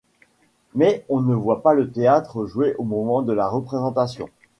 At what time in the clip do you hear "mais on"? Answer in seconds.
0.73-1.19